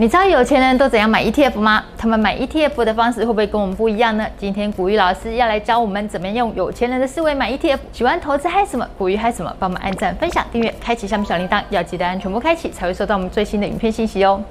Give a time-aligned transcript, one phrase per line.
[0.00, 1.84] 你知道有钱人都怎样买 ETF 吗？
[1.98, 4.26] 他们买 ETF 的方式会不会跟我们不一样呢？
[4.38, 7.78] 今天古玉老师要来教我们怎么用有钱人的思维买 ETF。
[7.92, 8.88] 喜欢投资嗨什么？
[8.96, 9.54] 古玉嗨什么？
[9.58, 14.42] 帮忙按赞、分享、订阅、开启下面小铃铛，要记得按全部开启，才会收到我们最新的影片信息哦。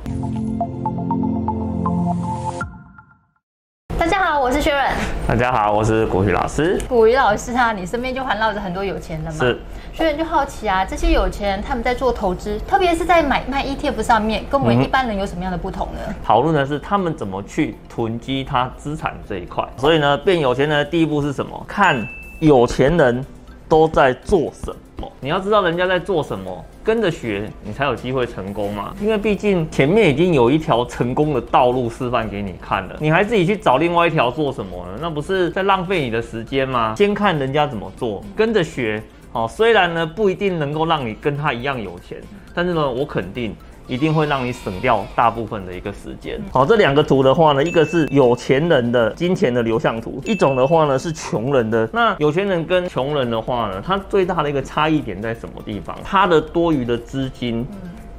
[3.98, 5.19] 大家好，我是薛润。
[5.30, 6.82] 大家好，我是古雨老师。
[6.90, 9.40] 古雨老师啊，你身边就环绕着很多有钱人嘛。
[9.40, 9.60] 是。
[9.94, 16.16] 所以就好奇啊，这些有钱人他们在做投资，特别是在买卖 ETF 上面，跟我们一般人有什么样的不同呢？
[16.26, 19.64] 讨论的是他们怎么去囤积他资产这一块。
[19.78, 21.64] 所以呢，变有钱人的第一步是什么？
[21.68, 21.96] 看
[22.40, 23.24] 有钱人
[23.68, 24.76] 都在做什么。
[25.22, 26.66] 你要知道人家在做什么。
[26.84, 28.96] 跟着学，你才有机会成功嘛。
[29.00, 34.98] 因为毕竟前面已经有一条成功的道路示范给你看了，你还自己去找另外一条做什么呢？
[35.02, 36.96] 那不是在浪费你的时间吗？
[36.98, 39.02] 先看人家怎么做，跟着学。
[39.32, 42.18] 好，虽然呢不一定能够让你跟他一样有钱，
[42.56, 43.56] 但是呢，我肯定。
[43.90, 46.40] 一定会让你省掉大部分的一个时间。
[46.54, 51.90] 好，这两个图的话呢，一个是有钱人的金钱的流向图，一种的话呢是穷人的。
[51.92, 55.98] 那有钱人跟穷人的话呢，它最大的一个差异点在什么地方？
[56.04, 57.68] 它的多余的资金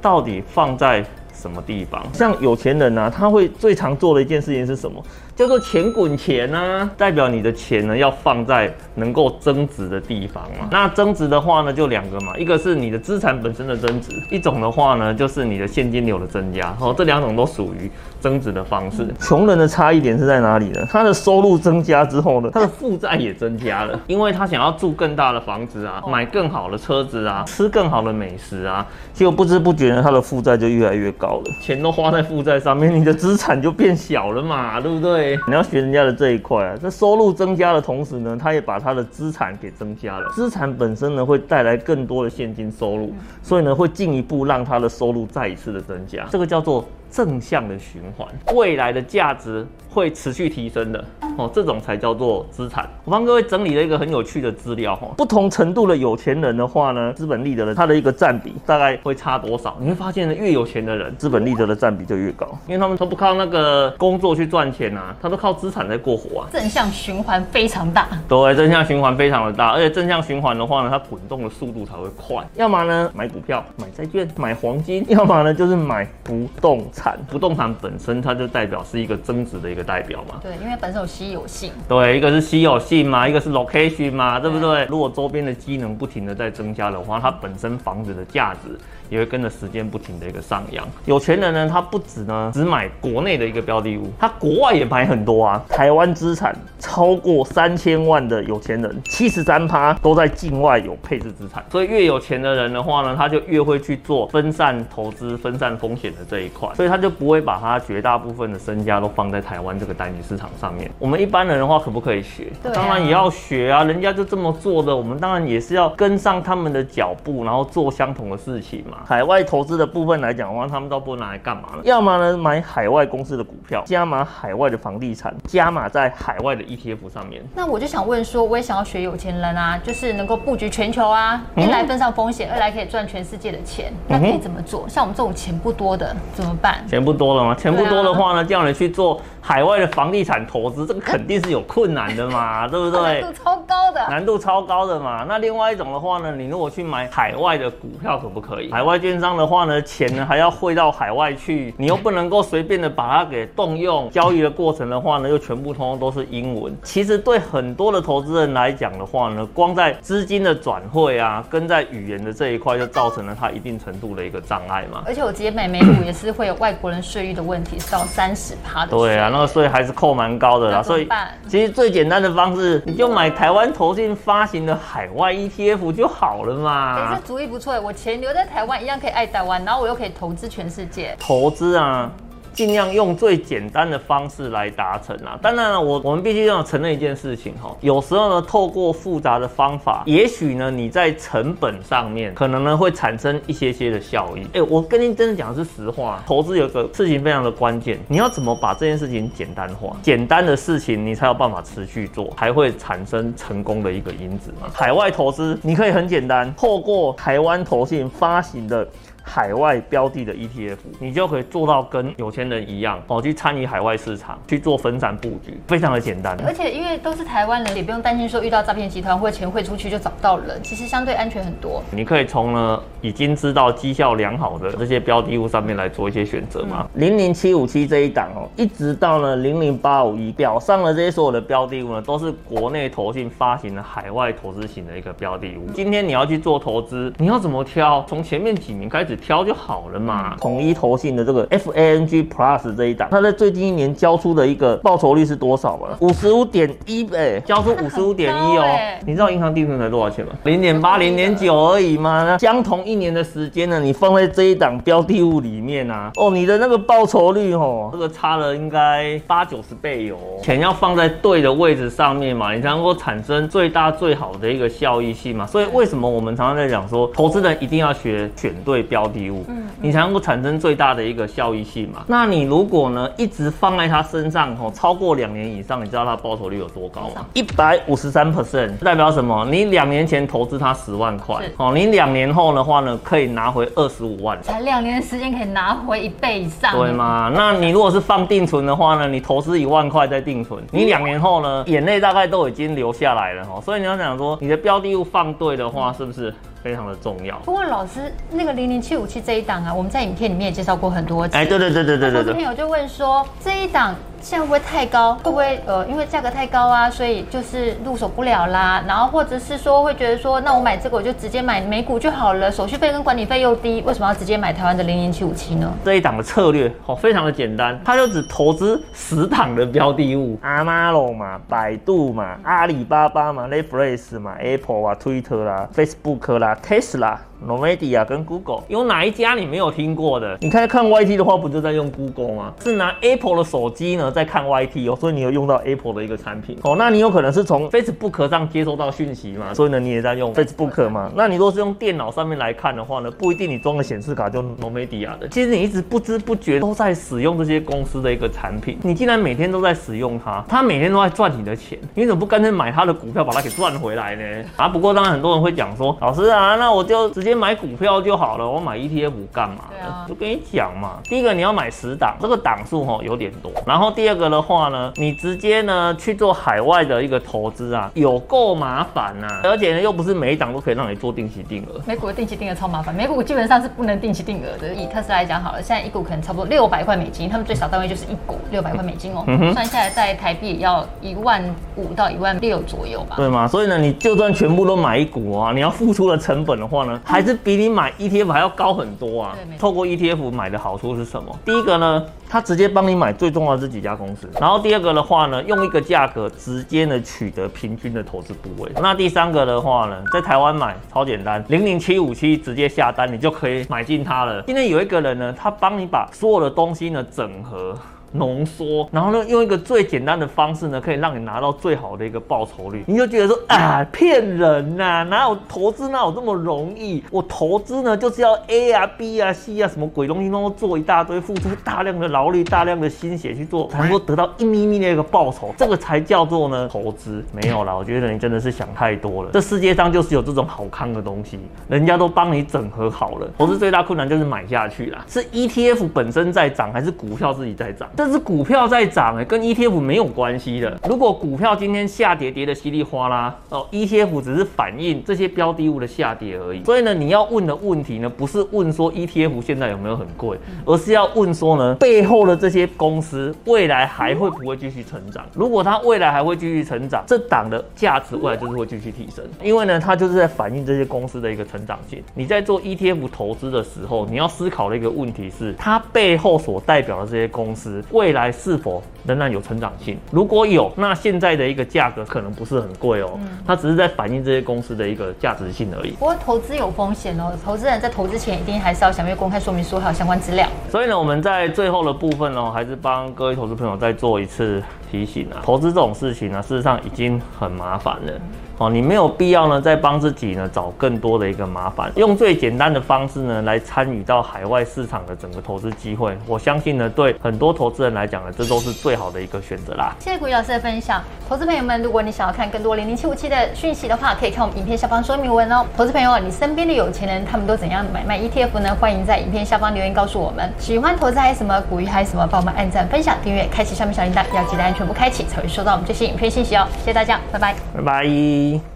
[0.01, 2.05] 到底放在什么地方？
[2.13, 5.03] 像有钱人呢、他会最常做的一件事情是什么？
[5.35, 10.67] 叫做钱滚钱啊，代表你的钱呢要放在能够增值的地方嘛。
[10.69, 16.75] 那增值的话呢，就两个嘛，一个是你的资产本身的增值，一种的话呢就是你的现金流的增加。
[16.79, 17.89] 哦，这两种都属于
[18.21, 19.07] 增值的方式。
[19.19, 20.85] 穷人的差异点是在哪里呢？
[20.89, 35.39] 他的收入增加之后呢，他的负债也增加了， 因为他想要住更大的房子啊，买更好的车子啊，吃更好的美食啊，结果不知不觉呢，他的负债就越来越高了，钱都花在负债上面，你的资产就变小了嘛，对不对？
[35.47, 40.29] 你要学人家的这一块啊，在收入增加的同时呢，他也把他的资产给增加了。
[40.29, 46.25] 资产本身呢，会带来更多的现金收入，所以呢，会进一步让他的收入再一次的增加。
[46.29, 51.03] 这个叫做正向的循环，未来的价值会持续提升的
[51.37, 52.89] 哦，这种才叫做资产。
[53.03, 59.75] 我帮各位整理了一个很有趣的资料哈，不同程度的有钱人的话呢，资本利得的它的一个占比大概会差多少？
[59.81, 66.47] 你会发现呢，越有钱的人，资本利得的占比就越高，因为他们都不靠那个工作去赚钱啊，他都靠资产在过活啊。
[66.53, 72.47] 正向循环非常大，对，正向循环非常的大，而且正向循环的话呢，它滚动的速度才会快。
[72.55, 77.00] 要么呢，买股票、买债券、买黄金；要么呢，就是买不动产。
[77.29, 80.35] 不动产本身它就代表是一个增值的一个代表嘛。
[80.41, 81.71] 对，因为本身有稀有性。
[81.87, 84.85] 对，一个是稀有性嘛，一个是 location 嘛，对不对？
[84.85, 88.77] 如果周边的机能不停的在增加的话，它本身房子的价值
[89.09, 90.87] 也会跟着时间不停的一个上扬。
[91.05, 95.63] 有钱人呢，他不止呢只买国内的一个标的物，他国外也买很多啊。
[95.69, 101.63] 台湾资产超过三千万的有钱人，七十三趴都在境外有配置资产。
[101.71, 110.91] 所以越有钱的人的话呢，他就越会去做分散投资、分散风险的这一块，所以他就不会把他绝大部分的身家都放在台湾这个单一市场上面。
[110.99, 112.51] 我们一般人的话，可不可以学？
[112.61, 112.75] 对啊。
[112.75, 118.97] 当然也要学啊，人家就这么做的，我们当然也是要跟上他们的脚步，然后做相同的事情嘛。
[119.05, 121.81] 海外投资的部分来讲的话，他们都不拿来干嘛呢？
[121.83, 127.41] 要么呢买海外公司的股票，加码海外的房地产，加码在海外的 ETF 上面。
[127.55, 134.89] 那我就想问说，我也想要学有钱人啊，就是能够布局全球啊，一来分散风险，二来可以赚全世界的钱，那可以怎么做？
[134.89, 136.80] 像我们这种钱不多的怎么办？
[136.87, 137.55] 钱不多了吗？
[137.55, 143.01] 钱不多的话呢，叫你去做海外的房地产投资，这个 肯定是有困难的嘛， 对不对？
[143.01, 145.25] 难度超高的，难度超高的嘛。
[145.27, 148.71] 那另外一种的话呢，你如果去买海外的股票，可不可以？
[148.71, 154.09] 海外券商的话呢，钱呢还要汇到海外去，你又不能够随便的把它给动用。
[154.11, 156.75] 交易的过程的话呢，又全部通通都是英文。
[156.83, 165.03] 其实对很多的投资人来讲的话呢，光在资金的转汇啊，跟在语言的这一块，就造成了它一定程度的一个障碍嘛。
[165.05, 168.91] 而且我直接买美股也是会有外国人税率的问题，是到三十趴的。
[168.91, 170.81] 对啊，那个税还是扣蛮高的啦。
[170.83, 171.07] 所以
[171.47, 176.97] 其实最简单的方式，你就买台湾投信发行的海外 ETF 就好了嘛。
[176.97, 181.15] 哎，这主意不错，我钱留在台湾一样可以爱台湾，然后我又可以投资全世界。
[181.19, 182.11] 投资啊。
[182.53, 185.39] 尽量用最简单的方式来达成啊！
[185.41, 194.45] 当然了，我我们必须要承认一件事情哈，有时候呢，透过复杂的方法，也许呢，你在成本上面可能呢会产生一些些的效益。
[194.53, 199.95] 哎，我跟您真的讲的是实话，投资有个事情非常的关键，你要怎么把这件事情简单化？
[200.01, 204.67] 简单的事情你才有办法持续做，才会产生成功的一个因子嘛。
[204.73, 208.87] 海外投资你可以很简单，透过台湾投信发行的。
[209.23, 216.37] 海外标的的 ETF，你就可以做到跟有钱人一样哦，去参与海外市场，去做分散布局，非常的简单。
[216.45, 221.81] 而且因为都是台湾人，也不用担心说遇到诈骗集团或者钱汇出去就找不到人，其实相对安全很多。
[221.91, 226.87] 你可以从呢已经知道绩效良好的这些标的物上面来做一些选择嘛。
[226.95, 235.69] 零零七五七这一档哦，一直到呢零零八五一表上的这些所有的标的物呢，都是国内投信发行的海外投资型的一个标的物。
[235.73, 238.03] 今天你要去做投资，你要怎么挑？
[238.07, 240.35] 从前面几名开始挑就好了嘛。
[240.39, 245.89] 统一投信的这个 FANG Plus 这一档，它在最近一年交出的一个报酬率是多少吗？
[245.99, 248.65] 五十五点一倍，交出五十五点一哦。
[249.05, 250.31] 你知道银行定存才多少钱吗？
[250.43, 252.23] 零点八、零点九而已嘛。
[252.23, 260.39] 那相同一年的时间呢，你放在这一档标的物里面啊，哦，你的那个报酬率哦，这个差了应该八九十倍有哦。
[260.41, 265.45] 钱要放在对的位置上面嘛，你才能够产生最大最好的一个效益性嘛。
[265.45, 272.03] 所以为什么我们常常在讲说，投资人一定要学选对标的物，嗯，你才能够产生最大的一个效益性嘛。
[272.07, 277.25] 那你如果呢一直放在他身上哦，超过两年以上，你知道它报酬率有多高吗？
[277.33, 279.45] 一百五十三 percent，代表什么？
[279.49, 287.31] 你两年前投资它十万块，哦，你两年后的话呢，可以拿回二十五万，才两年的时间可以拿回一倍以上，对吗？
[287.33, 293.59] 那你如果是放定存的话呢，你投资一万块在定存，你两年后呢，眼泪大概都已经流下来了哈。
[293.61, 296.33] 所以你要想说，你的标的物放对的话，是不是？
[296.63, 297.37] 非常的重要。
[297.39, 301.35] 不过老师，那个零零七五七这一档啊，我们在影片里面也介绍过很多次。
[301.35, 302.33] 哎，对对对对对对对。
[302.33, 305.15] 朋友就问说，这一档现在会不会太高？
[305.15, 308.83] 会不会呃，因为价格太高啊，所以就是入手不了啦？
[308.87, 315.71] 然后或者是说会觉得说，那我买这个我就直接买美股就好了，手续费跟管理费又低，为什么要直接买台湾的零零七五七呢？
[315.83, 326.57] 这一档的策略哦，非常的简单，它就只投资十档的标的物，阿玛龙嘛，百度嘛，阿里巴巴嘛，Netflix 嘛，Apple 啊，Twitter 啦，Facebook 啦。
[326.61, 330.37] Tesla、Nvidia 跟 Google 有哪一家你没有听过的？
[330.41, 332.53] 你看看 YT 的话，不就在用 Google 吗？
[332.63, 336.75] 是拿 Apple 的手机呢在看 YT 哦，所以你有用到 Apple 的一个产品哦。
[336.77, 341.11] 那你有可能是从 Facebook 上接收到讯息嘛，所以呢你也在用 Facebook 嘛。
[341.15, 345.27] 那你如果是用电脑上面来看的话呢，不一定你装的显示卡就 Nvidia 的。
[345.29, 354.49] 其实你一直不知不觉都在使用这些公司的一个产品，你既然每天都在使用它，它每天都在赚你的钱，你怎么不干脆买它的股票把它给赚回来呢？
[354.55, 356.31] 啊，不过当然很多人会讲说，老师。
[356.31, 358.49] 啊，那我就直接买股票就好了。
[358.49, 359.65] 我买 ETF 干嘛？
[359.69, 360.99] 对啊，就跟你讲嘛。
[361.03, 363.51] 第一个你要买十档，这个档数哈有点多。
[363.65, 369.27] 然后第二个的话呢，你直接呢去做海外的一个投资啊，有够麻烦呐。
[369.43, 371.79] 而且呢又不是每一档都可以让你做定期定额。
[371.85, 374.73] 美股的定期定额超麻烦，美股基本上是不能定期定额的。
[374.73, 379.23] 以特斯拉来讲好了，现在一股可能差不多六百块美金，他们最少单位就是一股六百块美金哦。
[379.27, 381.43] 嗯，算下来在台币也要一万
[381.75, 383.15] 五到一万六左右吧。
[383.15, 383.47] 对吗？
[383.47, 389.37] 所以呢，你就算全部都买一股啊，你要付出的成成本的话呢，还是比你买 ETF 还要高很多啊。
[389.59, 391.37] 透过 ETF 买的好处是什么？
[391.45, 394.29] 第一个呢，它直接帮你买最重要的这几家公司。
[394.39, 398.71] 然后第二个的话呢，用一个价格直接呢取得平均的投资部位。
[398.81, 404.41] 那第三个的话呢，在台湾买超简单，零零七五七直接下单，你就可以买进它了。
[404.43, 407.77] 今天有一个人呢，他帮你把所有的东西呢整合。
[408.11, 412.83] 浓缩，然后呢，用一个最简单的方式呢，可以让你拿到最好的一个报酬率。
[412.87, 417.03] 你就觉得说啊，骗人呐、啊，哪有投资哪有这么容易？
[417.09, 425.53] 我投资呢，就是要 A 啊、B 啊、C 啊，什么鬼东西都做一大堆，付出大量的劳力、大量的心血去做，才能够得到一咪咪的一个报酬。
[425.57, 427.23] 这个才叫做呢投资。
[427.31, 429.29] 没有啦，我觉得你真的是想太多了。
[429.31, 433.27] 这世界上就是有这种好康的东西，人家都帮你整合好了。
[433.37, 435.05] 投资最大困难就是买下去啦。
[435.07, 437.89] 是 ETF 本身在涨，还是股票自己在涨？
[438.03, 440.75] 这是股票在涨，哎，跟 ETF 没有关系的。
[440.89, 446.63] 如果股票今天下跌，跌得稀里哗啦，哦，ETF 只是反映这些标的物的下跌而已。
[446.63, 450.35] 所以呢，你要问的问题呢，不是问说 ETF 现在有没有很贵，
[450.65, 455.23] 而是要问说呢，背后的这些公司未来还会不会继续成长？
[455.35, 462.01] 如果它未来还会继续成长，这档的价值未来就是会继续提升，因为呢，它就是在反映这些公司的一个成长性。
[462.15, 468.31] 你在做 ETF 投资的时候，你要思考的一个问题是，它背后所代表的这些公司未来。
[468.31, 469.97] 是否仍然有成长性？
[470.09, 475.91] 如果有，那现在的一个价格可能不是很贵哦，它只是在反映这些公司的一个价值性而已。
[475.91, 480.47] 不过投资有风险哦，投资人在投资前一定还是要详阅公开说明书还有相关资料。
[480.69, 488.13] 所以呢，我们在最后的部分呢，还是帮各位投资朋友再做一次提醒啊，投资这种事情呢，事实上已经很麻烦了。
[488.57, 496.15] 哦，你没有必要呢，再帮自己呢找更多的一个麻烦，用最简单的方式呢来参与到海外市场的整个投资机会。
[496.27, 499.95] 我相信呢，对很多投资人来讲呢，这都是最好的一个选择啦。
[499.97, 505.65] 谢谢古老师的分享，投资朋友们，如果你想要看更多零零七五七的讯息的话，可以看我们影片下方说明文哦。
[505.75, 508.75] 投资朋友，你身边的有钱人他们都怎样买卖 ETF 呢？
[508.79, 510.53] 欢迎在影片下方留言告诉我们。
[510.59, 516.67] 喜欢投资还是什么，股鱼还是什么，帮我们按赞、分享、订阅、开启下面小铃铛，要记得按全部开启才会收到我们这些影片信息哦。
[516.79, 518.61] 谢谢大家，拜拜，拜拜。